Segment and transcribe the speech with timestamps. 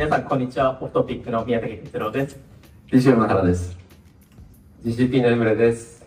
[0.00, 0.82] 皆さん、こんにちは。
[0.82, 2.38] オフトピックの宮崎哲郎です。
[2.90, 3.76] BCM の原です。
[4.82, 6.06] GCP のエムレです。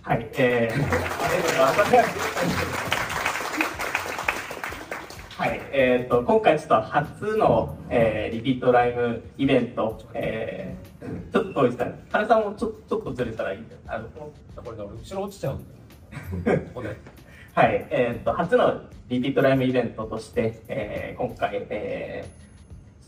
[0.00, 2.18] はい、えー、ありがとうございます。
[5.36, 12.04] はい、えっ、と、今回ちょっと初の、えーリピートライブイベント、えー、ちょっと遠いですかね？
[12.10, 14.32] 原さんもちょちょっとずれたらいいですあのこ
[14.70, 16.60] れ後ろ落ちちゃうんだよ。
[16.72, 16.96] ここね。
[17.52, 18.80] はい、えっ、と、初の
[19.10, 22.43] リピートライブイベントとして、えー今回、えー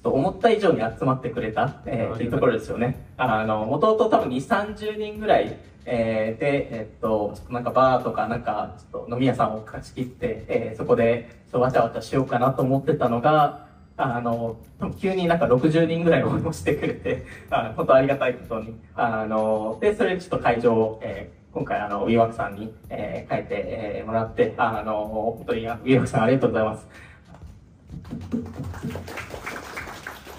[0.06, 3.04] と思った以上に集まってくれた、えーっていうところですよね。
[3.16, 13.66] あの、もともと多分2、30人ぐらい、えーで、えっと、ちょっとなんかバーとかなんか、ちょっと飲み屋さんを貸し切って、えーそこで、ちょっとわちゃわちゃしようかなと思ってたのが、
[13.96, 14.58] あの、
[15.00, 18.76] 急になんか60人ぐらい応募してくれて、 あ本当ありがたいことに。
[18.94, 26.86] あの、で、それでちょっと会場を、えー今回あの、ウィワークさんに、えー書いて、えーもらって、あの、本当にあウィワークさんありがとうございます。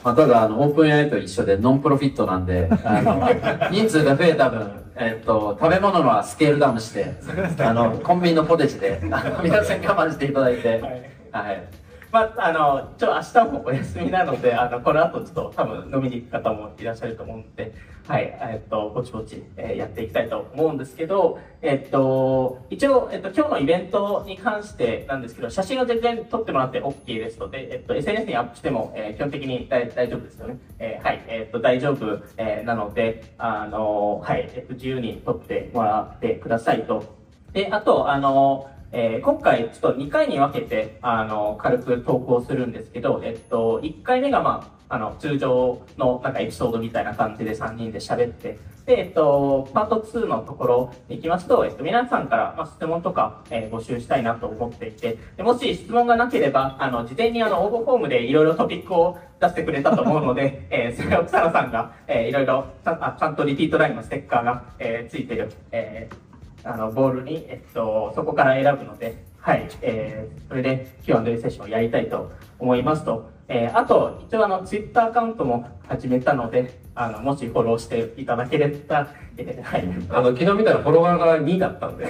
[0.04, 3.30] まあ、ただ、あの、オープン AI と一緒でノンプロフィットなんで、あの、
[3.72, 7.14] 人数が増えた分、えっと、食べ物はスケールダウンして、
[7.60, 9.00] あの、コンビニのポテチで、
[9.44, 11.64] 皆さん我慢していただいて、はいはい。
[12.12, 17.74] まあ、あの、ちょ、明日もお休みなので、あの、この後ちょっと多分飲みに行く方もいらっしゃると思うので、
[18.08, 30.58] はい、えっと、ぼちぼち、えーやっていきたいと思うんですけど、えっと、一応、えっと、今日のイベントに関してなんですけど、写真を全然撮ってもらって OK ですので、えっと、SNS にアップしても、えー基本的に大大丈夫ですよね。
[30.80, 37.04] えーはい、えっと、大丈夫、えーなので、あの、はい、えっと、自由に撮ってもらってくださいと。
[37.52, 66.27] で、あと、あの、えー今回ちょっと2回に分けて、あの、軽く投稿するんですけど、えっと、1回目がまあ、あの、通常のなんかエピソードみたいな感じで3人で喋って、で、えっと、パート2のところに行きますと、えっと、皆さんから、まあ、質問とか、えー募集したいなと思っていて、もし質問がなければ、あの、事前にあの、応募フォームでいろいろトピックを出してくれたと思うので、 えーそれを草野さんが、えーいろいろちゃん、と Repeat Rhyme のステッカーが、えーついてる、えー
[66.68, 79.08] あの、ボールに、えっと、そこから選ぶので、はい、えー、それで Q&A セッションをやりたいと思いますと、えー、あと、一応あの、ツイッターアカウントも始めたので、あの、もしフォローしていただければ、
[79.38, 79.84] えー、はい。
[80.10, 82.06] あの、昨日見たらフォロワーが2だったんで。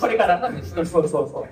[0.00, 1.44] これから、そうそうそう。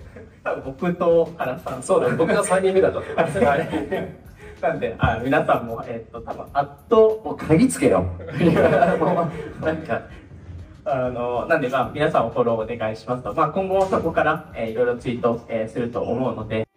[0.42, 1.82] 多分僕と原さん。
[1.82, 2.98] そうだね、僕が3人目だった。
[3.00, 4.22] はい。
[4.62, 8.06] なんで、あ皆さんも、えっと、多分、あっと、もう鍵つけよ。
[9.60, 10.02] なんか、
[10.92, 16.68] あの、なんで、まあ、皆さんをフォローお願いしますと、まあ、今後そこから、えーいろいろツイート、えーすると思うので、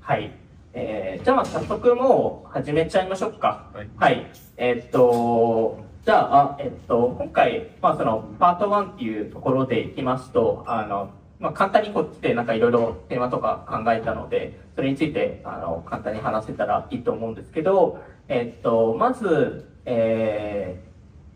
[0.00, 0.30] はい。
[0.74, 3.70] えーじゃあ、まあ、早速もう始めちゃいましょうか。
[3.96, 4.26] はい
[4.58, 17.98] えーっと、じゃあ、あえっと、今回、まあ、その、パート1っていうところでいきますと、あの、まあ、簡単にこっちでなんかいろいろテーマとか考えたので、それについて、あの、簡単に話せたらいいと思うんですけど、
[18.28, 20.80] えっと、まず、え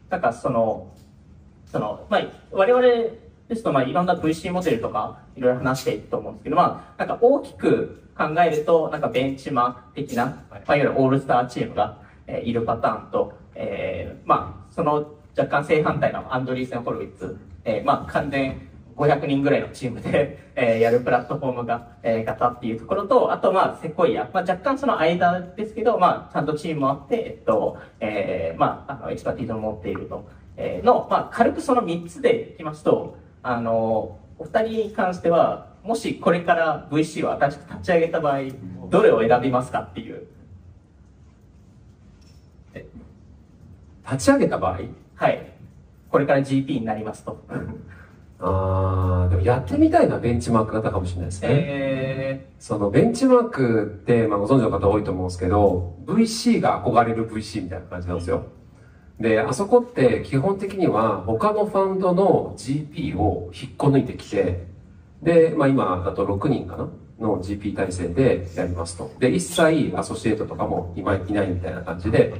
[0.08, 0.92] ー、なんかその、
[1.66, 2.22] その、まあ、
[2.52, 2.82] 我々
[3.48, 24.28] ですと、まあ、いろんな VC モデルとか、いろいろ話していくと思うんですけど、まあ、なんか大きく考えると、なんか Benchmark 的な、まあ、いわゆるオールスターチームが、えーいるパターンと、えー、まあ、その若干正反対の Andreessen Horowitz、えー、まあ、完全500人ぐらいのチームで、 えーやるプラットフォームが、えー型っていうところと、あと、まあ、 Sequoia。
[24.32, 30.24] まあ、若干その間ですけど、まあ、ちゃんとチームもあって、えっと、えー、まあ、あの、 expertise を持っていると、
[30.56, 38.38] えーの、まあ、軽くその3つでいきますと、あの、お二人に関しては、もしこれから VC を新しく立ち上げた場合、
[38.88, 40.26] どれを選びますかっていう。
[44.10, 44.80] 立ち上げた場合？
[45.14, 45.52] はい。
[46.10, 47.42] これから GP になりますと。
[48.46, 51.48] あー、でもやってみたいのはベンチマーク型かもしれないですね。
[51.50, 58.44] えそのベンチマークって、まあ、ご存知の方多いと思うんですけど、VC が憧れる VC みたいな感じなんですよ。
[59.18, 64.66] で、あそこって基本的には他のファンドの GP を引っこ抜いてきて、
[65.22, 66.88] で、まあ今だと6人かな？
[67.20, 69.10] の GP 体制でやりますと。
[69.20, 72.34] で、一切アソシエイトとかも今いないみたいな感じで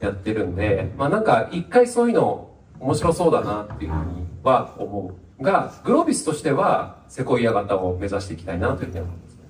[0.00, 5.25] やってるんで、まあなんか一回そういうの面白そうだなっていうふうには思う。
[5.40, 9.40] が、グロービスとしてはセコイア型を目指していきたいなというふうに思いますね。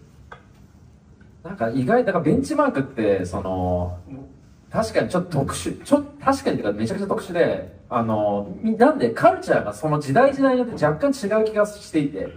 [1.45, 3.99] なんか意外、だからベンチマークって、その、
[4.71, 12.29] 確かにちょっと特殊、ちょ確かにっていうかめちゃくちゃ特殊で、あの、なんでカルチャーがその時代時代によって若干違う気がしていて、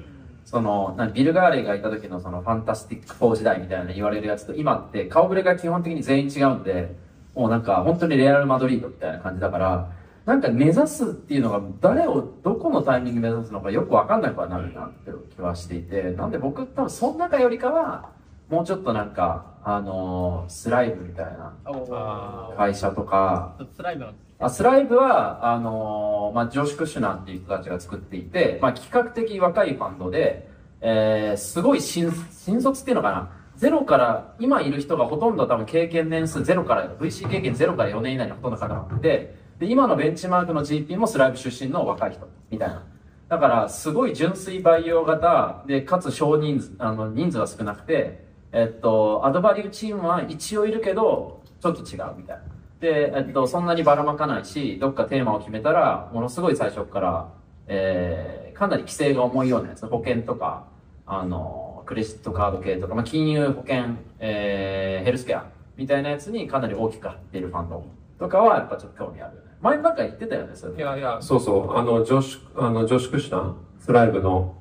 [0.46, 6.96] その、なビル・ガーレイがいた時のそのファンタスティック4時代みたいな言われるやつと今って顔ぶれが基本的に全員違うんで、
[7.36, 9.92] もうなんか本当にレアル・マドリードみたいな感じだから、
[10.30, 18.12] なんか目指すっていうのが誰をどこのタイミングで目指すのかよくわかんなくはなるなって気はしていてなんで僕多分その中よりかは
[18.48, 23.58] もうちょっとなんかあのースライブみたいなあ会社とか。
[23.76, 30.48] スライムのあスライブは、あのーまあ、ジョシュ・クッシュナーっていう人たちが作っていて、まあ、比較的若いファンドで、
[30.80, 33.32] えー、すごい新、新卒っていうのかな。
[33.58, 42.84] ゼロから、今いる人がほとんど多分経験年数ゼロから、VC 経験ゼロから4年以内にほとんど方がってて、で、今のベンチマークの GP もスライブ出身の若い人、みたいな。
[43.28, 52.44] だから、すごい純粋培養型で、かつ少人数、あの、人数は少なくて、えっと、アドバリューチームは一応いるけど、ちょっと違うみたいな。
[52.80, 57.30] で、えっと、そんなにばらまかないし、どっかテーマを決めたら、ものすごい最初から、
[57.68, 60.68] えー、かなり規制が重いようなやつ、保険とか、
[61.06, 65.46] あの、クレジットカード系とか、まあ、金融、保険、えー、ヘルスケア
[65.76, 67.84] みたいなやつにかなり大きく張っているファンド
[68.18, 69.49] とかは、やっぱちょっと興味ある。
[69.62, 74.56] 前なんか言ってたよね、それいやいや、そうそう、あの、ジョシュ、あの、ジョシュクシュナー、スライブの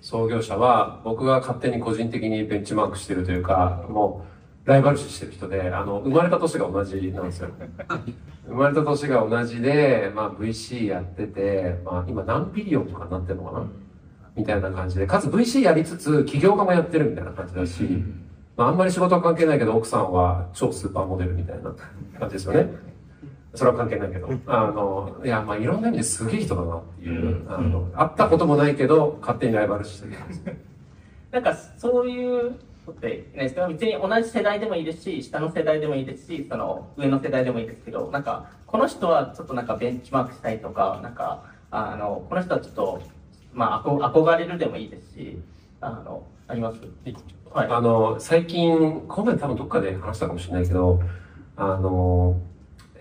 [0.00, 4.34] 創業者は、僕が勝手に個人的にベンチマークしてるというか、もう、
[4.64, 7.50] ライバル視してる人で、あの、生まれた年が同じなんですよ。
[8.46, 13.66] 生まれた年が同じで、まあ VC やってて、まあ今何ビリオンとかになってるのかな
[14.36, 18.04] みたいな感じで、かつ VC やりつつ起業家もやってるみたいな感じだし、
[18.56, 21.74] まああんまり仕事は関係ないけど、奥さんは超スーパーモデルみたいな
[22.18, 22.68] 感じですよね。
[23.54, 30.14] それは関係ないけど、あの、いや、まあ、いろんな意味ですげえ人だなっていう、あの、会ったこともないけど、勝手にライバルしてる。
[31.30, 32.52] なんかそういう
[32.86, 43.00] のって、ね、それは別に同じ世代でもいいですし、下の世代でもいいですし、その上の世代でもいいですけど、なんか、この人はちょっとなんかベンチマークしたいとか、なんか、あの、この人はちょっと、
[43.52, 45.38] まあ、憧憧れるでもいいですし、
[45.80, 46.80] あの、あります？
[47.52, 47.68] はい。
[47.70, 51.00] あの、最近、この前多分どっかで話したかもしれないけど、
[51.56, 52.36] あの、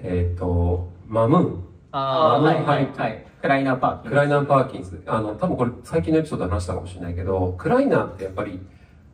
[0.03, 3.25] えっ、と、マムーン、ああ、はい、ははいい、はい。
[3.41, 5.03] クライナーパーキンクライナー・パーキンズ。
[5.05, 8.59] あの、多分これ最近のエピソードで話したかもしれないけど、クライナーってやっぱり、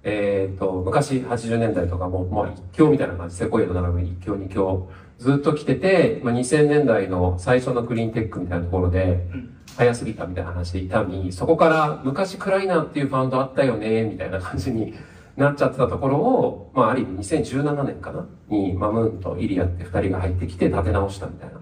[0.04, 9.28] えっ、と、昔80年代とかも、まあ一強みたいな感じ、セコイアの並ぶに一強二強、ずっと来てて、まあ2000年代の最初のクリーンテックみたいなところで、
[9.76, 14.94] 早すぎたみたいな話で痛み、そこから昔クライナーっていうファウンドあったよね、みたいな感じに
[15.40, 18.28] なっちゃってたところを、まあある意味2017年かな？
[18.50, 21.60] に、マムーンとイリアって二人が入ってきて立て直したみたいな。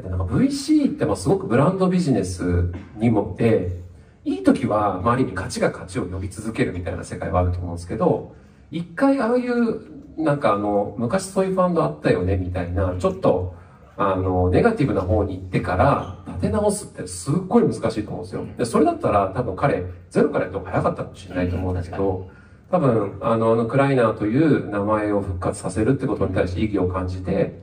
[0.00, 3.80] でなんか VC ってまあすごくブランドビジネスにもで、
[4.24, 8.34] いい時は、まあ、ある意味価値が価値を呼び続けるみたいな世界はあると思うんですけど、
[8.70, 13.54] 一回ああいう、なんかあの、昔そういうファンドあったよねみたいな、ちょっと、
[13.96, 18.46] あの、ネガティブな方に行ってから、立て直すってすっごい難しいと思うんですよ。
[18.58, 22.28] で、それだったら多分彼、ゼロからやった方が早かったかもしれないと思うんですけど、
[22.70, 27.60] 多分、あの、あのクライナーという名前を復活させるってことに対して意義を感じて、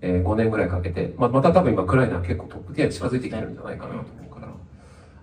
[0.00, 4.48] えー5年ぐらいかけて、まあ、また多分今 Kleiner 結構トップ10に近づいてきてるんじゃないかなと思うから、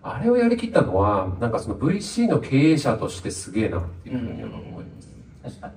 [0.04, 5.14] あれをやりきったのは、なんかその VC の経営者としてすげえなっていうふうには思います。
[5.44, 5.74] 確かに。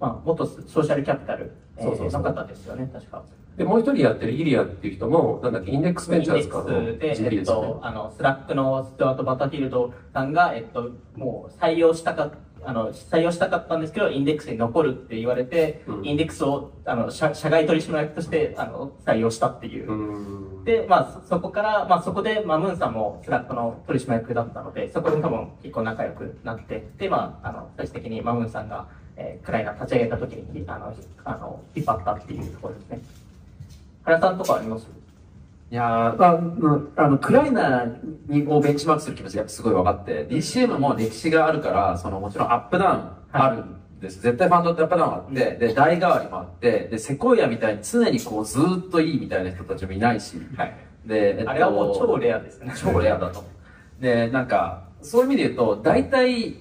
[0.00, 3.22] まあ、元 Social Capital、えーそうそうそうの方ですよね、確か。
[3.56, 7.80] で、もう一人やってるイリアっていう人も、なんだっけ、 Index Ventures かの Index で、GP えっと、。
[7.82, 12.30] あの、 Slack の Stewart Butterfield さんが、えっと、もう採用したか、
[12.66, 20.60] あの、採用したかったんですけど、 Index に残るって言われて、うん Index を、あの、社社外取締役として、あの、採用したっていうう。
[20.60, 20.64] ん。
[20.64, 28.86] で、まあ、そそこから、まあ、そこで、まあ、マムーンさんも Slack の取締役だったので、そこで多分結構仲良くなって、で、まあ、あの、最終的に、まあ、ムーンさんが、
[29.16, 33.00] えー、クライナー立ち上げた時に、あの、あの、引っ張ったっていうところですね。
[34.04, 34.86] 原さんとかあります？
[35.74, 37.96] いやーあうんあの、クライナー
[38.28, 44.22] にをベンチマークする気持ちがすごい分かって、DCM も歴史があるから、そのもちろんアップダウンあるんです。
[44.22, 50.76] 絶対ファンドってアップダウンあって、で、代替わりもあって、で、セコイアみたいに常にこうずーっといいみたいな人たちもいないし、はい。
[51.06, 52.72] で、えっとあれはもう超レアですね。
[52.76, 53.42] 超レアだと。
[54.00, 56.54] で、なんか、そういう意味で言うと、大体、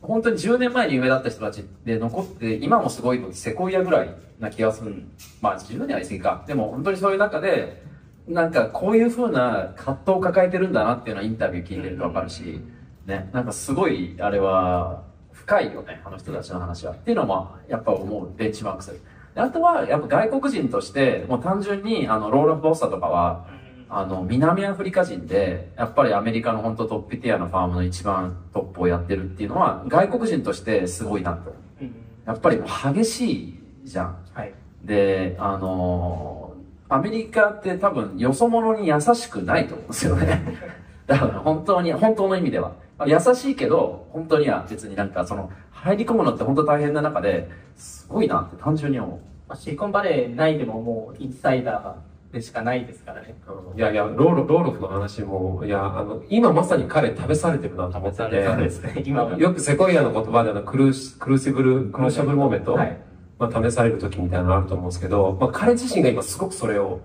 [0.00, 5.02] 本当に10年前に有名だった人たちで残って、今もすごいのセコイアぐらいな気がする。
[5.42, 6.44] まあ、10年は言い過ぎか。
[6.46, 7.84] でも本当にそういう中で、
[8.28, 12.60] なんかこういう風な葛藤を抱えてるんだなっていうのはインタビュー聞いてるとわかるし、
[13.06, 15.02] ね、なんかすごい、あれは、
[15.32, 16.92] 深いよね、あの人たちの話は。
[16.92, 19.00] っていうのも、やっぱ思う、ベンチマークする。
[19.34, 23.46] であとは、やっぱ外国人として、もう単純に、あの、ローラ・ボッサとかは、
[23.90, 31.54] あの、南アフリカ人で、やっぱりアメリカの本当トップティアのファームの一番トップをやってるっていうのは、外国人としてすごいなと。
[31.82, 31.94] うん
[32.26, 34.16] やっぱりもう激しいじゃん。
[34.32, 34.54] はい。
[34.82, 36.43] で、あのー
[36.88, 40.42] アメリカって多分よそ者に優しくないと思うんですよね。
[41.06, 42.72] だから本当に、本当の意味では。
[43.06, 49.18] 優しいけど、本当には別になんかその、入り込むのって本当大変な中で、すごいなって単純に思う。
[49.48, 53.34] まあシリコンバレー内でももうインサイダーでしかないですからね。
[53.76, 59.02] いやいや、ローロローロフの話も、いや、あの、今まさに彼試されてるなと思ってて、ね。
[59.04, 59.36] 今は。
[59.36, 62.96] よくセコイアの言葉であのクルーシクルーシブル、クルーシャブルモーメント、はい
[63.38, 67.00] まあ、試される時みたいなのあると思うんですけど、まあ、彼自身が今すごくそれを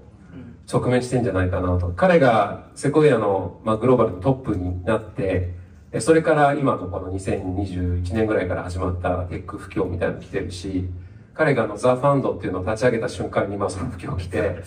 [0.71, 1.91] 直面してんじゃないかなと。
[1.95, 5.55] 彼がセコイアの、まあ、グローバルのトップになって、
[5.91, 10.88] でそれから今のこの2021年ぐらいから始まったテック不況みたいなの来てるし、
[11.33, 14.57] 彼があの The Fund っていうのを立ち上げた瞬間にまあその不況来て、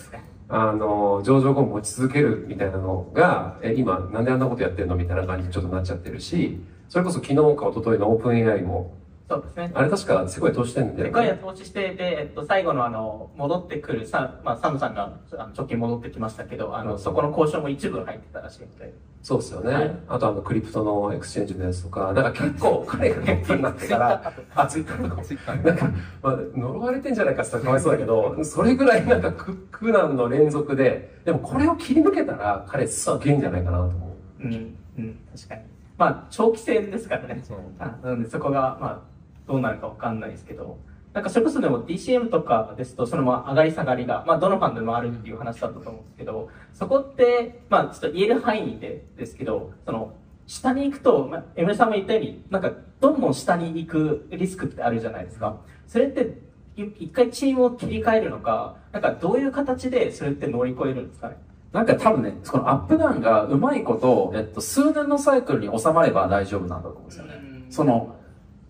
[0.49, 8.95] あの、上場後も持ち続けるみたいなのが、え、今、なんであんなことやってんのみたいな感じにちょっとなっちゃってるし、それこそ昨日か一昨日のオープン AI も、
[9.29, 9.71] そうですね。
[9.75, 11.39] あれ確かすごい投資してんだよでかいやね。
[11.43, 18.95] 投資して、で、えっと、最後のあの、戻ってくる、さ、まあ、サムさんが、あの、直近戻ってきましたけど、あの、そこの交渉も一部入ってたらしいので。
[19.23, 19.73] そうですよね。
[19.73, 25.91] はいあとあの、 crypto の exchange のやつとか、なんか結構彼がトップになって から、あ、ツイッターとか、なんか、
[26.23, 34.45] まあ、呪われてんじゃないかって言ったらかわいそうだけど、それぐらいなんか苦苦難の連続で、でもこれを切り抜けたら、彼すっげえんじゃないかなと思う。
[34.45, 35.63] うん、うん、確かに。
[35.97, 37.41] まあ、長期戦ですからね。
[37.45, 39.12] そうあなので、そこが、まあ、
[39.47, 40.79] どうなるかわかんないですけど、
[41.13, 50.15] なんかそれこそでも DCM とかですと、そのまあ上がり下がりが、まあどのファンドでもあるっていう話だったと思うんですけど、そこって、まあちょっと言える範囲でですけど、その、
[50.47, 55.57] 下に行くと、まあ、エムレさんも言ったように、なんかどんどん下に行くリスクってあるじゃないですか。
[55.87, 56.39] それって、
[56.77, 61.37] い一回チームを切り替えるのか、なんかどういう形でそれって乗り越えるんですかね？
[61.73, 67.35] なんか多分ね、このアップダウンがうまいこと、えっと、数年のサイクルに収まれば大丈夫なんだと思うんですよね。
[67.71, 68.17] その、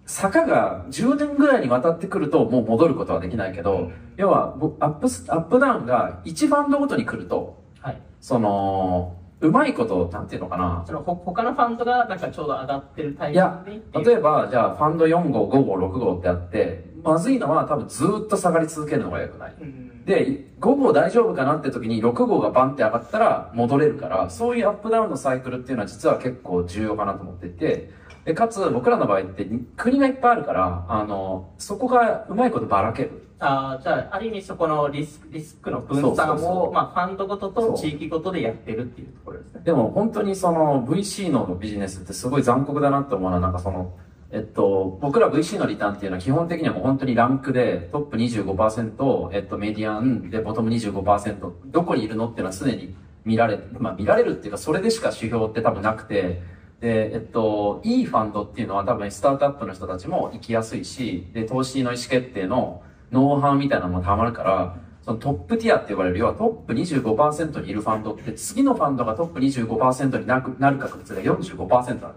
[0.06, 8.00] 坂が10年ぐらいにわたってくるともう戻ることはできないけど、要は、ぼアップス、アップダウンが1ファンドごとに来ると、はい。
[8.20, 10.84] その、うまいこと、なんていうのかな。
[10.86, 19.54] そのほ他のファンドがなんかちょうど上がってるタイミンいやグで例えば、じゃあ、ファンド4号、5号、6号ってあって、まずいのは多分ずーっと下がり続けるのが良くない。
[19.60, 27.90] うんで、5号大丈夫かなって時に6号がバンって上がったら戻れるから、そういうアップダウンのサイクルっていうのは実は結構重要かなと思っていて、
[28.24, 33.22] で、かつ僕らの場合って国がいっぱいあるから、あの、そこがうまいことばらける。
[33.44, 39.62] あーじゃあ、ある意味そこのリスクリスクの分散を、うまあ、ファンドごとと地域ごとでやってるっていうところですね。
[39.64, 43.94] でも本当にその VC のビジネスってすごい残酷だなって思うのはなんかその、
[44.30, 56.42] えっと、僕ら VC のリターンっていうのは基本的にはもう本当にランクでトップ25%、えっと、メディアンでボトム25%、どこにいるのっていうのは常に見られ、まあ見られるっていうかそれでしか指標って多分なくて、
[56.82, 72.00] で、えっと、いいファンドっていうのは多分スタートアップの人たちも行きやすいし、で、投資の意思決定のノウハウみたいなのもたまるから、そのトップティアって呼ばれる、要はトップ25%にいるファンドって、次のファンドがトップ25%になるなる確率が45%なんですよ。
[72.00, 72.12] だか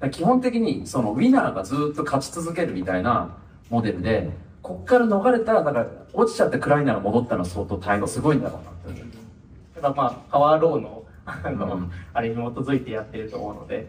[0.00, 3.36] ら基本的にそのウィナーがずっと勝ち続けるみたいな
[3.68, 4.30] モデルで、
[4.62, 9.82] こっから逃れたら、だから落ちちゃって暗いなら戻ったのは相当タイムすごいんだろうなって思う。
[9.82, 11.90] だまあ、パワーローの、あの、うん。
[12.12, 13.88] あれに基づいてやってると思うので、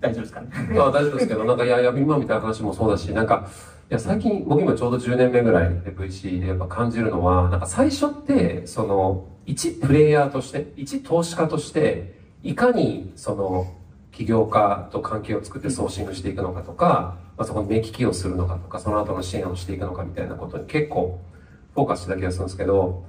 [0.00, 0.48] 大丈夫ですかね？
[0.78, 3.48] あ大丈夫ですけど、 なんか、いや、いや、今みたいな話もそうだし、なんか、
[3.90, 13.66] いや、最近、僕今ちょうど10年目ぐらいで VC でやっぱ感じるのは、なんか最初って、その、一プレイヤーとして、一投資家として、いかに、その、
[14.12, 21.20] 起業家と関係を作ってソーシングしていくのかとか、まあ、そこに目利きをするのかとか、その後の支援をしていくのかみたいなことに結構
[21.74, 23.04] フォーカスしてた気がするんですけど、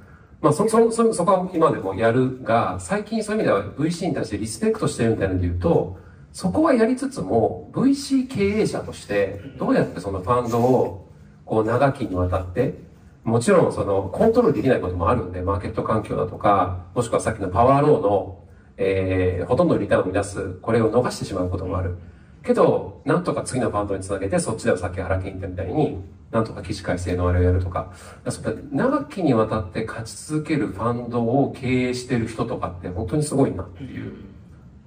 [0.45, 5.97] まあ、そ、そ、そ、そこは今でもやるが、最近そういう意味では VC に対してリスペクトしてるみたいなので言うと、
[6.33, 11.09] そこはやりつつも、VC 経営者として、どうやってそのファンドを、
[11.45, 12.75] こう、長きにわたって、
[13.23, 18.43] もちろん、その、コントロールできないこともあるんで、マーケット環境だとか、もしくはさっきのパワーローの、
[18.77, 21.97] えー、ほとんどリターンを生み出す、これを逃してしまうこともある。
[22.43, 27.93] けど、なんとか次のファンドにつなげて、そっちではさっき原健言ったみたいに、なんとか起死回生のあれをやるとか、
[28.29, 28.41] そ
[28.71, 34.13] 長きにわたって勝ち続けるファンドを経営してる人とかって本当にすごいなっていう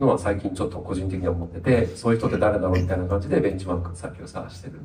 [0.01, 4.81] のは最近ちょっと個人的には思ってて、そういう人って誰だろうみたいな感じでベンチマーク先を探してる。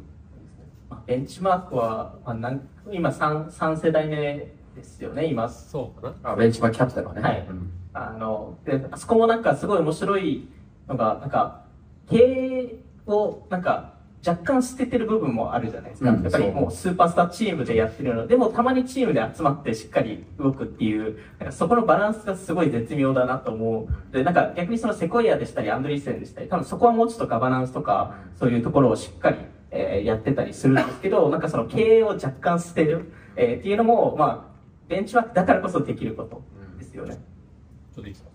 [0.89, 5.49] まあベンチマークは、まあ、なん今3、三世代目ですよね、今。
[5.49, 7.21] そうかなあベンチマークキャピタルはね。
[7.21, 10.49] はいうんあの、で、あそこもなんかすごい面白い
[10.87, 11.63] のが、なんか、
[12.09, 13.92] 経営をなんか
[14.25, 16.11] 若干捨ててる部分もあるじゃないですか。
[16.11, 24.13] うんやっぱりもうスーパースターチームでやってるので、もたまにチームで集まってしっかり動くっていう、なんかそこのバランスがすごい絶妙だなと思う。
[24.13, 29.37] で、なんか逆にそのセコイアでしたり、アンドリーセンでしたり、多分そこはもうちょっとガバナンスとか、そういうところをしっかり、
[29.71, 34.53] えーやってたりするんですけど、なんかその経営を若干捨てる、えーっていうのも、まあ、
[34.87, 36.41] ベンチマークだからこそできること
[36.77, 37.15] ですよね。
[37.93, 38.29] ちょっといいですか？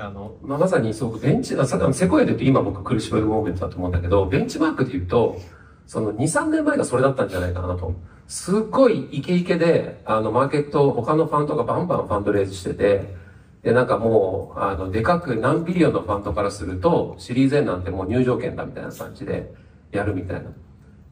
[0.00, 5.40] あの、まあ、まさにそう、ベンチ、あさあのセコイアで言うと今僕苦しめるモーメントだと思うんだけど、ベンチマークで言うと、
[5.86, 7.94] その2、3年前がそれだったんじゃないかなと。
[8.26, 13.14] すっごいイケイケで、あの、マーケット、他のファンドがバンバンファンドレイズしてて、
[13.62, 19.52] で、なんかもう、あの、でかく何ビリオンのファンドからすると、シリーズ N なんてもう入場券だみたいな感じで
[19.90, 20.50] やるみたいな。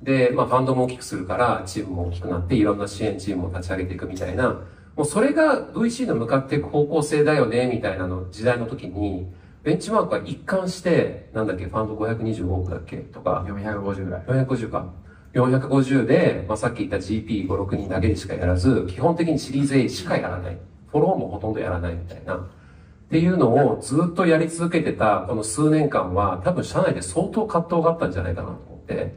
[0.02, 4.60] で、まあ、ファンドも大きくするから、チームも大きくなって、いろんな支援チームを立ち上げていくみたいな、
[4.96, 9.26] もうそれが VC の向かっていく方向性だよね、みたいなの時代の時に、
[9.62, 14.22] ベンチマークが一貫して、なんだっけ、ファンド525億だっけとか、450ぐらい。
[14.22, 14.86] 450か。
[15.34, 20.58] 450で、まあ、さっき言った GP5、6人だけでしかやらず、基本的にシリーズ A しかやらない。
[20.90, 22.36] フォローもほとんどやらないみたいな。
[22.36, 29.14] っていうのをずっとやり続けてたこの数年間は、多分社内で相当葛藤があったんじゃないかなと思って、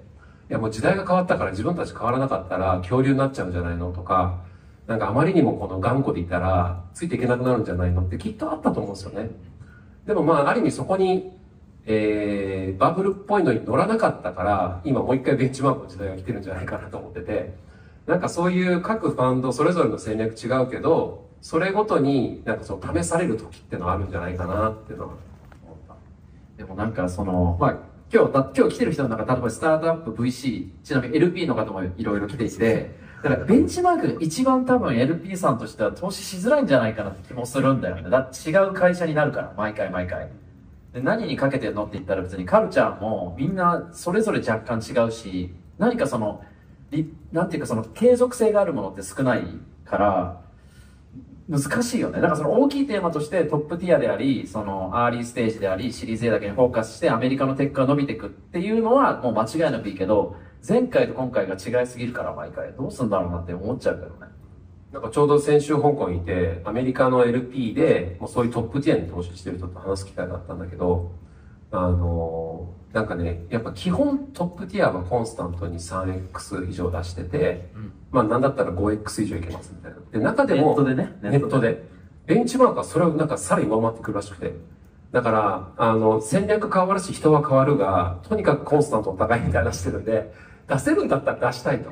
[0.49, 4.41] いやもう時代が変わったから自分たち変わらなかったら恐竜になっちゃうんじゃないのとか、
[4.89, 8.01] なんかあまりにもこの頑固でいたらついていけなくなるんじゃないの？
[8.01, 9.29] ってきっとあったと思うんですよね。
[10.07, 11.37] でもまあある意味そこに
[11.91, 17.53] えー、バブルっぽいのに乗らなかったから、今もう一回ベンチマークの時代が来てるんじゃないかなと思ってて、
[18.05, 25.13] なんかそういう各ファンドそれぞれの戦略違うけど、それごとになんかその試される時ってのはあるんじゃないかなっていうのは
[25.65, 25.95] 思った。
[26.57, 27.77] でもなんかその、まあ、
[28.11, 32.89] 今日だ、今日来てる人の中、例えばスタートアップ VC、ちなみに LP の方もいろいろ来ていて、
[33.21, 38.09] だからベンチマークが一番多分 LP さんとしては投資しづらいんじゃないかなって気もするんだよね。
[38.09, 40.27] だ違う会社になるから、毎回毎回。
[40.91, 46.43] で、何にかけてるのって言ったら別にカルチャーもみんなそれぞれ若干違うし、何かその、
[47.31, 49.43] なんていうかその継続性があるものって少ない
[49.85, 50.41] から、
[51.49, 52.21] 難しいよね。
[52.21, 60.35] だからその大きいテーマとしてトップティアであり、そのアーリーステージであり、シリーズ A だけにフォーカスしてアメリカのテックが伸びていくっていうのはもう間違いなくいいけど、
[60.67, 64.31] 前回と今回が違いすぎるから毎回どうすんだろうなって思っちゃうけどね。
[64.91, 71.11] なんかちょうど先週香港にいて、アメリカの LP で、もうそういうトップティアに投資してる人と話す機会があったんだけど、
[71.71, 79.97] あのーなんかね、やっぱ基本トップティアはコンスタントに 3X 以上出してて、うんまあなんだったら 5X 以上いけますみたいな。
[80.11, 81.15] で、中でネも、ットでね。
[81.21, 81.83] ネットで。
[82.25, 84.53] ベンチマークはそれをなんかさらに上回ってくるらしくて。
[85.11, 90.33] だから、あの、戦略変わるし人は変わるが、とにかくコンスタントお互いみたいなしてるんで、
[90.67, 91.91] 出せるんだったら出したいと。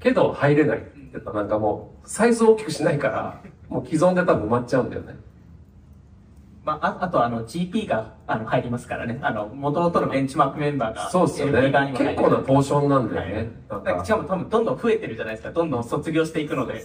[0.00, 5.16] けど入れないって言ったらなんかもう、サイズを大きくしないから、もう既存で多分埋まっちゃうんだよね。
[6.66, 9.20] まあ、ああとあの GP があの入りますからね。
[9.22, 11.10] あの、元々のベンチマークメンバーが。
[11.10, 11.70] そうっすよね。
[11.96, 13.50] 結構なポーションなんだよね。
[13.70, 15.52] なんかだからしかも多分どんどん増えてるじゃないですか。
[15.52, 16.84] どんどん卒業していくので。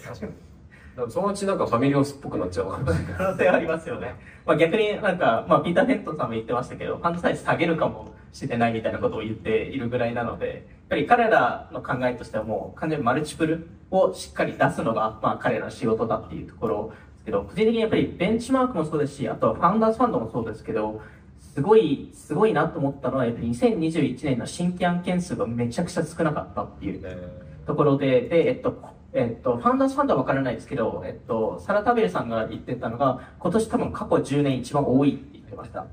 [1.09, 2.69] そのうちなんかファミリーオスっぽくなっちゃう。
[2.69, 4.13] 可能性はありますよね。
[4.45, 10.55] まあ逆になんか、まあピーター・フェントンさんも言ってましたけど、ファンドサイズ下げるかもしれないみたいなことを言っているぐらいなので、やっ
[10.89, 16.93] ぱり彼らの考えとしてはもう完全にマルチプルをしっかり出すのが、まあ彼らの仕事だっていうところ
[17.31, 21.01] けど、個人的にやっぱりベンチマークもそうですし、あとはファウンダーズファンドもそうですけど、
[21.39, 27.31] すごい、すごいなと思ったのは、やっぱり2021年の新規案件数がめちゃくちゃ少なかったっていう
[27.65, 28.77] ところで、で、えっと、
[29.13, 35.85] えっと、ファンダーズファンドは分からないですけど、えっと、サラ・タベルさんが言ってたのが、今年多分過去10年一番多いって言ってました。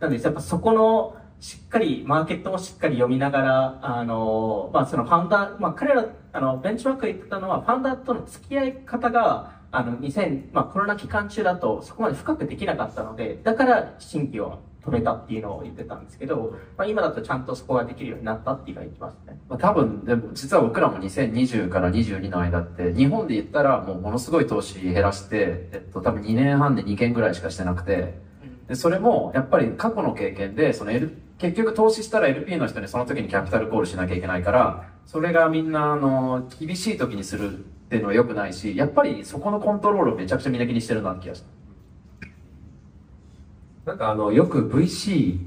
[0.00, 19.38] なので、やっぱそこの、しっかり、マーケットもしっかり読みながら、あの、まあそのファンダー、まあ彼ら、あの、ベンチマークが言ってたのは、ファンダーとの付き合い方が、あの、2000、まあコロナ期間中だとそこまで深くできなかったので、だから新規を取れたっていうのを言ってたんですけど、まあ今だとちゃんとそこができるようになったっていうのは言ってますね。
[19.48, 28.26] まあ、多分、でも実は僕らも2020から22の間って、日本で言ったらもうものすごい投資減らして、えっと、多分2年半で2件ぐらいしかしてなくて、
[28.68, 41.44] で、それも、やっぱり過去の経験で、その L、結局投資したら LP の人にその時にキャピタルコールしなきゃいけないから、それがみんな、あの、厳しい時にするっていうのは良くないし、やっぱりそこのコントロールをめちゃくちゃみんな気にしてるなって気がし
[43.84, 43.92] た。
[43.92, 45.38] なんかあの、よく VC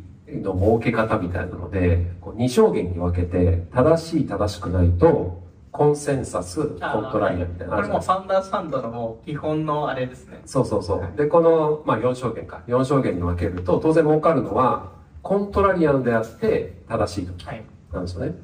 [0.42, 6.80] の儲け方みたいなので、こう2証言に分けて、正しい正しくないと、コンセンサス、コン
[7.12, 10.42] トライアみたいなこれもですかファンダーズファンドのもう基本のあれですね。
[10.46, 11.18] そうそうそう。
[11.18, 12.64] で、この、まあ4証言か。
[12.68, 17.64] 4証言に分けると、当然儲かるのは、コントラリアンであって、正しい時はい。
[17.92, 18.36] なんですよね。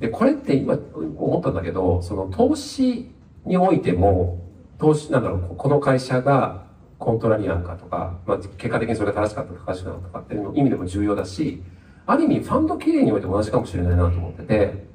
[0.00, 3.10] で、これって今思ったんだけど、その投資
[3.48, 4.38] においても、
[4.78, 6.66] 投資、なんだろう、この会社が
[6.98, 11.62] コントラリアンかとか、まあ結果的にそれが正しかったか正しくなかったかっていうの意味でも重要だし、
[12.06, 14.86] ある意味ファンド経営においても同じかもしれないなと思ってて、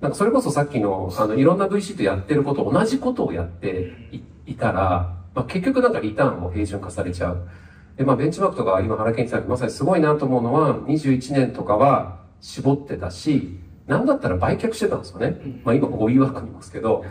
[0.00, 7.48] なんかそれこそさっきの、あの、いろんな VC とやってること、同じことをやっていいたら、まあ結局なんかリターンも平準化されちゃう。
[7.96, 15.38] で、まあベンチマークとか今原健一さんがまさにすごいなと思うのは、21年とかは絞ってたし、なんだったら売却してたんですよね。
[15.64, 17.04] まあ今ここ WeWork にいますけど、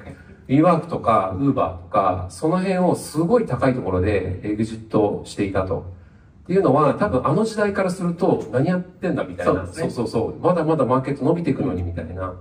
[0.50, 5.86] WeWork とか Uber とか、その辺をすごい高いところでエグジットしていたと。
[6.44, 9.54] っていうのは、多分あの時代からすると、何やってんだみたいな。
[9.54, 10.40] そうねそうそうそう。
[10.40, 12.34] まだまだマーケット伸びていくのにみたいな。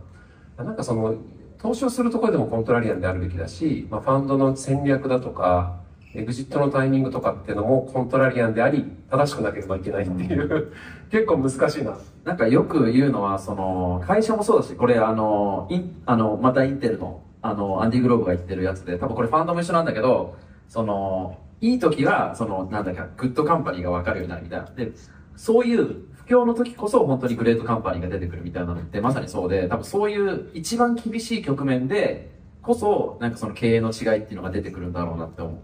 [0.57, 1.17] なんかその、
[1.59, 5.81] 投資をするところでもコントラリアンであるべきだし、まあ、ファンドの戦略だとか、
[6.15, 10.73] エグジットのタイミングとかっていうのもコントラリアンであり、正しくなければいけないっていう、
[11.13, 11.99] 結構難しいな。
[12.25, 20.37] なんかよく言うのは、その、会社もそうだし、これあの、インあの、またインテルの、あの、アンディ・グローブが言ってるやつで、多分これファンドも一緒なんだけど、
[20.69, 24.67] その、いい時は、その、なんだっけ、 good company が分かるようになるみたいな。
[24.71, 24.93] で、
[25.37, 32.31] そういう不況の時こそ本当に great company が出てくるみたいなのってまさにそうで、多分そういう一番厳しい局面で
[32.63, 35.55] こそ、なんかその経営の違いっていうのが出てくるんだろうなって思う。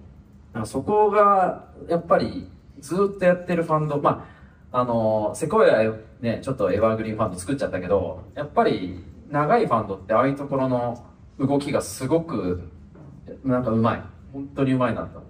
[0.54, 4.26] なんかそこが、やっぱり、ずっとやってるファンド、ま
[4.70, 11.04] あ、あの、 Sequoia ね、ちょっと evergreen fund 作っちゃったけど、やっぱり、長いファンドってああいうところの
[11.38, 12.70] 動きがすごく、
[13.44, 14.02] なんかうまい。
[14.32, 15.22] 本当にうまいなと。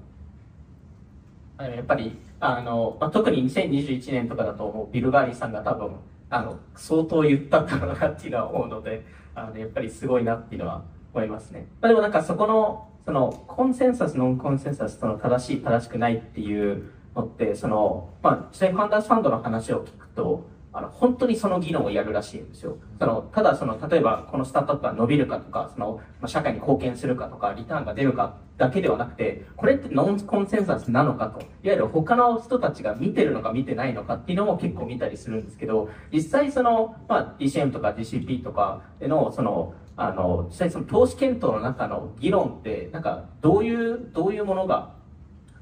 [1.62, 5.96] やっぱり、あの、まあ、特に2021年とかだともうビル・ガーリーさんが多分、
[6.30, 11.66] あの、相当言ったんだろうなっていうのは思うので、あの、やっぱりすごいなっていうのは思いますね。
[11.80, 22.76] まあ、でもなんかそこの、その、コンセンサス、ノンコンセンサスとの正しい、正しくないっていうのって、その、まあ、実際ファンダスファンドの話を聞くと、あの、本当にその議論をやるらしいんですよ。
[22.98, 44.92] その、ただその、例えばこのスタートアップが伸びるかとか、その、まあ、社会に貢献するかとか、リターンが出るかだけではなくて、これってノンコンセンサスなのかと、いわゆる他の人たちが見てるのか見てないのかっていうのも結構見たりするんですけど、実際その、まあ、DCM とか GCP とかでの、その、あの、実際その投資検討の中の議論って、なんか、どういう、どういうものが、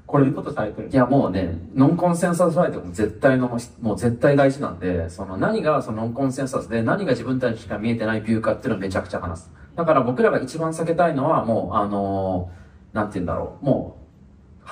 [0.05, 9.51] こういうことされてるいやもうね、ノンコンセンサスファイトも絶対の、もう絶対大事なんで、その何がそのノンコンセンサスで何が自分たちしか見えてないビューかっていうのをめちゃくちゃ話す。
[9.75, 12.63] だから僕らが一番避けたいのはもう、あのー
[12.93, 13.97] なんて言うんだろう、も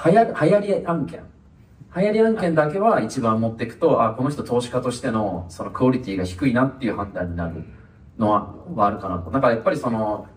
[0.06, 1.24] う、流行り、流行り案件。
[1.94, 7.66] 流行り案件だけは一番持っていくと、あ、この人投資家としてのそのクオリティが低いなっていう判断になる
[8.18, 9.32] のは、はあるかなと。
[9.32, 10.28] だからやっぱりその、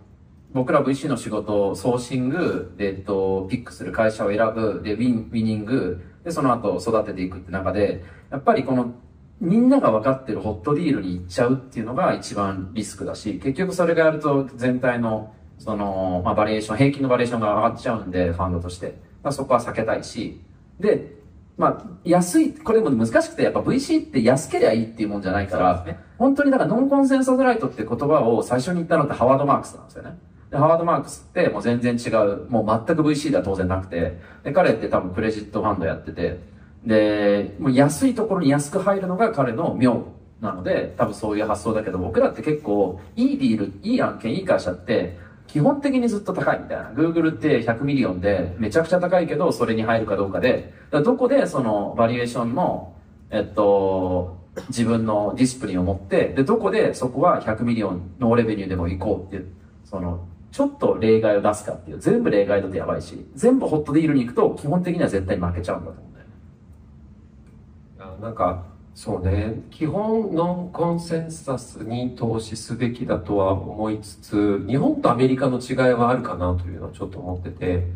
[0.54, 8.94] 僕ら VC の仕事、ソーシング、で、えっと、ピックする会社を選ぶ、で、ウィン、ウィニング、で、その後育てていくって中で、やっぱりこの、
[9.40, 18.94] みんなが分かってるホットディールに行っちゃうっていうのが一番リスクだし、結局それがやると全体の、その、まあ、バリエーション、平均のバリエーションが上がっちゃうんで、ファンドとして。
[19.32, 20.40] そこは避けたいし、
[20.78, 21.16] で、
[21.56, 30.16] まあ、安い、これも難しくて、やっぱ VC って安ければいいっていうもんじゃないから、ね本当にだからノンコンセンサスライトって言葉を最初に言ったのってハワード・マークスなんですよね。
[30.54, 36.38] で、ハワード・マークスってもう全然違う、もう全く VC では当然なくて、で、彼って多分クレジットファンドやってて、
[36.86, 40.04] で、もう安いところに安く入るのが彼の妙
[40.40, 46.90] なので、多分そういう発想だけど、僕らって結構、いいディール、いい案件、いい会社って、基本的にずっと高いみたいな。
[46.90, 52.94] Google って100 million でめちゃくちゃ高いけど、それに入るかどうかで、かどこでその valuation の、
[53.30, 54.38] えっと、
[54.68, 59.48] 自分の discipline を持って、で、どこでそこは100 million no revenue でも行こうっていう、
[59.84, 68.22] その、ちょっと例外を出すかっていう、全部例外だとやばいし、全部 hot deal に行くと、基本的には絶対負けちゃうんだと思うんだよね。
[68.22, 68.62] なんか、
[68.94, 77.88] そうね、基本 non-consensus に投資すべきだとは思いつつ、日本とアメリカの違いはあるかなというのはちょっと思ってて、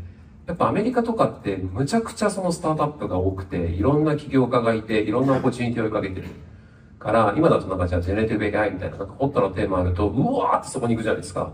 [0.48, 6.26] やっぱアメリカとかってむちゃくちゃそのスタートアップが多くて、いろんな起業家がいて、いろんなオポチュニティを追いかけてる。
[6.98, 11.52] から、今だとなんかじゃあジェネレティブ AI みたいな、なんかホットなテーマあると、うわーってそこに行くじゃないですか。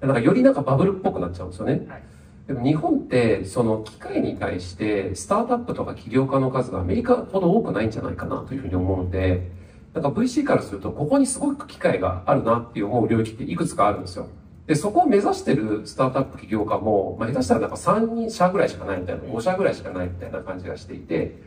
[0.00, 1.86] なんかよりなんかバブルっぽくなっちゃうんですよね。
[1.88, 2.02] はい
[2.50, 9.52] でも日本って、その機械に対して、スタートアップとか起業家の数がアメリカほど多くないんじゃないかなというふうに思うんで、
[9.94, 14.26] なんか VC からすると、ここにすごく機会があるなっていう思う領域っていくつかあるんですよ。
[14.66, 21.40] で、そこを目指してるスタートアップ起業家も、まあ、下手したらなんか3人社ぐらいしかないみたいな、5社ぐらいしかないみたいな感じがしていて、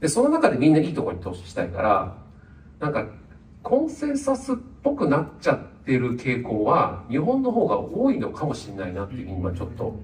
[0.00, 2.16] で、その中でみんないいところに投資したいから、
[2.80, 3.06] なんか、
[3.62, 9.96] コンセンサスっぽくなっちゃっててる傾向は、日本の方が多いのかもしれないなっていうふうに今ちょっと、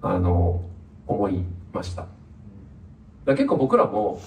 [0.00, 0.62] あの、
[1.08, 2.06] 思いました。
[3.24, 4.20] だ結構僕らも、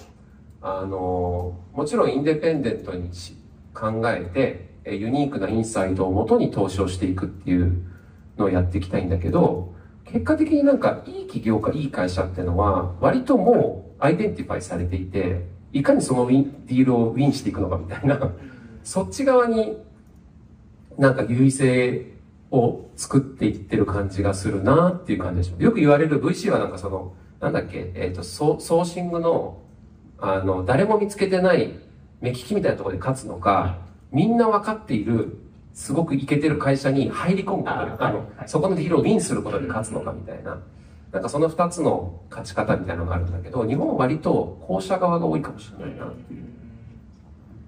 [0.61, 3.09] あの、もちろんインデペンデントに
[3.73, 7.81] 考えて、ユニークな insight をもとに投資をしていくっていう
[8.37, 18.19] のをやっていきたいんだけど、結果的になんかいい企業かいい会社っていうのは、割ともう identify されていて、いかにその win deal を win していくのかみたいな、
[18.83, 19.77] そっち側に
[20.97, 22.15] なんか優位性
[22.51, 25.61] を作っていってる感じがするなっていう感じでしょ。
[25.61, 29.61] よく言われる VC はなんかその、なんだっけ、えっ、と、ソ sourcing の、
[30.19, 31.77] あの、誰も見つけてない
[32.21, 33.77] 目利きみたいなところで勝つのか、
[34.11, 35.37] みんな分かっている、
[35.73, 40.57] すごくイケてる会社に入り込むことで、ああのそこのディールをウィンすることで勝つのかみたいな。
[41.11, 46.54] なんかその二つの勝ち方みたいなのがあるんだけど、日本は割と後者側が多いかもしれないなっていう。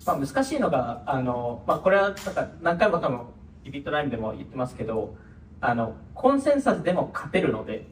[0.08, 3.20] まあ、難しいのが、あの、まあ、これは、なんか、何回も多分
[3.65, 5.15] ビビットラインでも言ってますけど、
[5.60, 7.86] あの、コンセンサスでも勝てるので、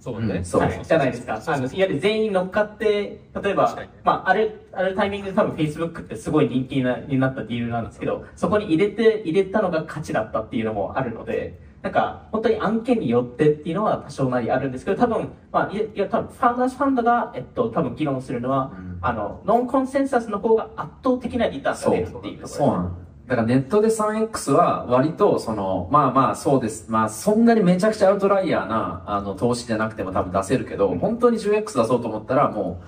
[0.00, 0.38] そうね。
[0.38, 0.44] うん。
[0.44, 0.62] そう。
[0.62, 1.40] はい、じゃないですか。
[1.46, 22.90] あの、いわゆる全員乗っかって、例えば、まあ、ある、あるタイミングで多分 Facebook ってすごい人気になになった理由なんですけど、そこに入れて、入れたのが価値だったっていうのもあるので、なんか、本当に案件によってっていうのは多少なりあるんですけど、多分、まあ、いや、いや多分、ファンダースファンドが、えっと、多分議論するのは、うんあの、ノンコンセンサスの方が圧倒的なリターンがそう出るっていうところそうなの。
[23.26, 26.90] だからネットで 3X は割とその、まあまあそうです。
[26.90, 32.82] まあそんなにめちゃくちゃアウトライヤーなあの投資じゃなくても多分出せるけど、本当に 10X 出そうと思ったらも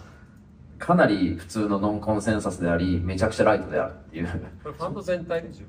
[0.76, 4.28] うかなり普通の non-consensus であり、めちゃくちゃ right であるっていう。
[4.64, 5.62] これファンド全体で10。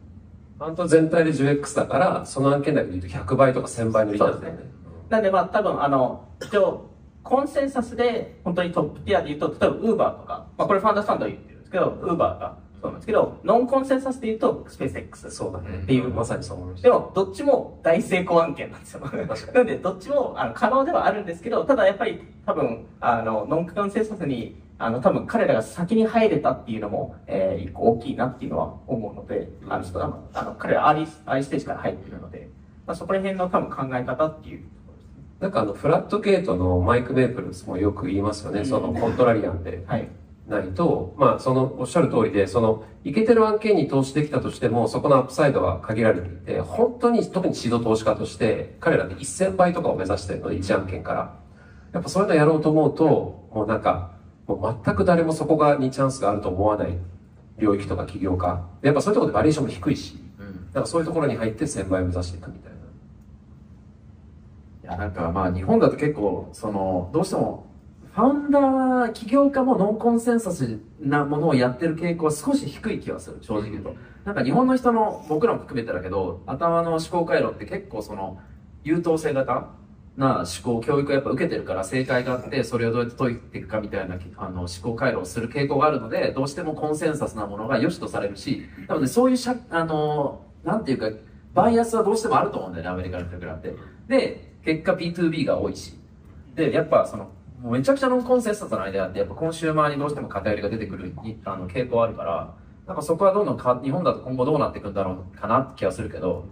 [0.58, 4.60] ファンド全体で 10X だから、その案件だけで言うと100倍とか1000倍のリターンだよね。
[5.10, 6.90] なんでまあ多分あの、一応、
[7.24, 15.32] コンセンサスで本当に top tier で言うと、例えば Uber とか、まあこれ Founders Fund 言ってるんですけど、Uber がそうなんですけど、 non-consensus で言うと、 SpaceX。
[15.32, 15.84] そうだね。
[15.84, 16.90] っていうまさにそう思いました。
[16.90, 19.10] でも、どっちも大成功案件なんですよ。
[19.54, 32.50] なんで、どっちもあの可能ではあるんですけど、ただやっぱり多分、あの、 non-consensus に、あの、多分彼らが先に入れたっていうのも、えー、一個大きいなっていうのは思うので、あの、ちょっとあの、あの彼ら early、early stage から入ってるので、
[32.86, 34.64] まあ、そこら辺の多分考え方っていう。
[35.40, 38.66] なんかあの、フラットゲートのマイク・メープルスもよく言いますよね。
[38.66, 40.08] そのコントラリアンではい。
[40.48, 51.34] ないと、まあ、その、おっしゃる通りで、その、いけてる案件に投資できたとしても、そこのアップサイドは限られていて、本当に、特に指導投資家として、彼らって1000倍とかを目指してるので、1案件から。
[51.94, 54.13] やっぱそういうのやろうと思うと、もうなんか、
[54.48, 56.98] もう全く誰もそこがにチャンスがあると思わない
[57.58, 58.66] 領域とか起業家。
[58.82, 62.78] でやっぱそういうところでバリエーションも低いし、うんだからそういうところに入って1000倍を目指していくみたいな。
[64.84, 67.66] いや、なんかまあ日本だと結構、その、どうしても、
[68.14, 73.96] ファウンダー、起業家もノンコンセンサスなものをやってる傾向は少し低い気がする、正直言うと。
[74.26, 78.40] なんか日本の人の、僕らも含めてだけど、頭の思考回路って結構その、
[78.84, 79.70] 優等生型
[80.16, 91.10] な思考、教育をやっぱ受けてるから正解があって、それをどうやって解いていくかみたいなあの思考回路をする傾向があるので、どうしてもコンセンサスなものが良しとされるし、多分ね、そういうしゃ、あの、なんていうか、
[91.54, 93.74] バイアスはどうしてもあると思うんだよね、アメリカの人からって。
[94.08, 95.98] で、結果 B2B が多いし。
[96.56, 97.30] で、やっぱその、
[97.62, 102.54] もうめちゃくちゃのコンセンサスの間って、やっぱコンシューマーにどうしても偏りが出てくるにあの傾向あるから、
[102.86, 106.46] なんかそこはどんどんか、日本だと今後どうなっていくんだろうかなって気がするけど、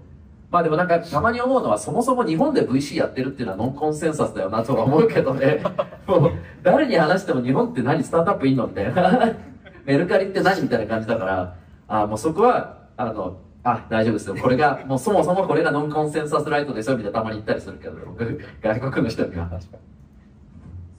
[0.51, 5.63] まあでもなんかたまに思うのはそもそも日本で VC やってるっていうのはノンコンセンサスだよなとは思うけどね。
[6.05, 9.33] もう誰に話しても日本って何スタートアップいいのみたいな。
[9.85, 11.55] メルカリって何みたいな感じだから、
[11.87, 14.35] あもうそこは、あの、あ、大丈夫ですよ。
[14.35, 19.49] これが、もうそもそもこれがノンコンセンサスライトですよみたいなたまに言ったりするけど、僕、外国の人には。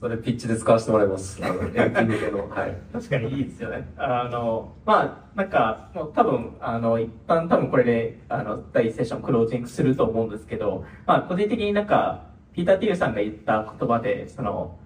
[0.03, 1.39] それピッチで使わせてもらいます。
[1.41, 2.49] あの、NP 向けの。
[2.49, 2.75] はい。
[2.91, 3.87] 確かにいいですよね。
[3.95, 5.01] あの、ま
[5.33, 14.77] あ、なんか、もう多分、あの、一旦多分これで、あの、第一セッションクロージングすると思うんですけど、まあ、個人的になんか、ピーター・ティルさんが言った言葉で、その、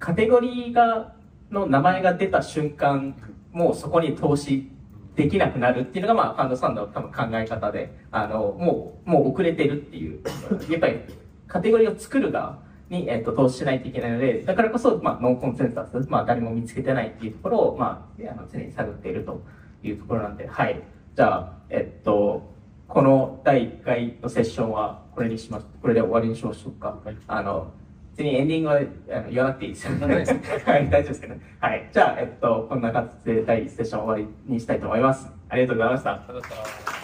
[0.00, 1.12] カテゴリーが、
[1.52, 3.14] の名前が出た瞬間、
[3.52, 4.68] もうそこに投資
[5.14, 10.20] できなくなるっていうのが、まあ、ファンドさんの多分考え方で、あの、もう、もう遅れてるっていう、
[10.68, 10.98] やっぱり、
[11.46, 19.42] カテゴリーを作る側に、えっと、投資しないといけないので、だからこそ、まあ、ノンコンセンサス、まあ、誰も見つけてないっていうところを、まあ、あの常に探っていると
[19.82, 20.82] いうところなんで、はい。
[21.14, 22.42] じゃあ、えっと、
[22.88, 25.66] この第1回のセッションはこれにします。
[25.82, 26.98] これで終わりにしましょうか。
[27.26, 27.72] あの、
[28.16, 30.24] 別にエンディングはあの言わなくていいですよね。
[30.64, 31.88] はい、大丈夫ですけど、ね、はい。
[31.92, 35.30] じゃあ、えっと、こんな感じで第1セッション終わりにしたいと思います。
[35.48, 36.12] ありがとうございました。
[36.12, 36.95] ありがとうございました